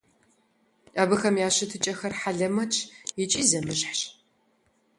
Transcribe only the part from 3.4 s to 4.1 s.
зэмыщхьщ.